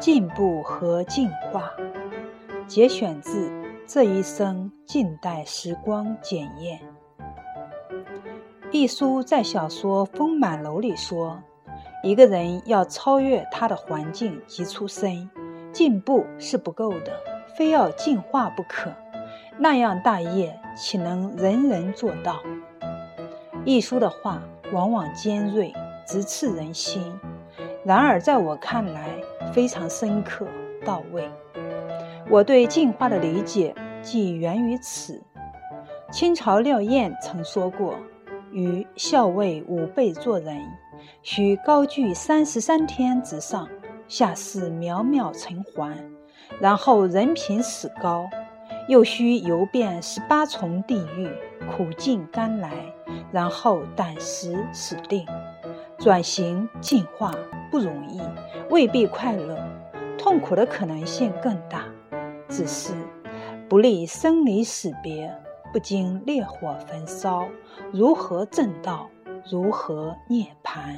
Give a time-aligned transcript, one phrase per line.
[0.00, 1.72] 进步和进化，
[2.68, 3.50] 节选自
[3.84, 6.78] 《这一生静待时光检验》。
[8.70, 11.42] 一书在小说《丰满楼》里说，
[12.04, 15.28] 一个人要超越他的环境及出身，
[15.72, 17.12] 进步是不够的，
[17.56, 18.92] 非要进化不可。
[19.58, 22.40] 那样大业，岂能人人做到？
[23.64, 24.40] 一书的话
[24.72, 25.74] 往往尖锐，
[26.06, 27.02] 直刺人心。
[27.88, 29.08] 然而，在我看来，
[29.50, 30.46] 非常深刻
[30.84, 31.26] 到位。
[32.28, 35.22] 我对进化的理解，即源于此。
[36.12, 37.94] 清朝廖燕曾说过
[38.52, 40.60] ：“于校尉五辈做人，
[41.22, 43.66] 须高居三十三天之上，
[44.06, 45.96] 下士渺渺尘寰，
[46.60, 48.28] 然后人品始高；
[48.88, 51.26] 又须游遍十八重地狱，
[51.74, 52.70] 苦尽甘来，
[53.32, 55.26] 然后胆识始定。
[55.98, 57.32] 转型进化。”
[57.70, 58.18] 不容易，
[58.70, 59.58] 未必快乐，
[60.16, 61.84] 痛苦的可能性更大。
[62.48, 62.94] 只是
[63.68, 65.30] 不利生离死别，
[65.70, 67.46] 不经烈火焚烧，
[67.92, 69.06] 如何正道？
[69.50, 70.96] 如何涅槃？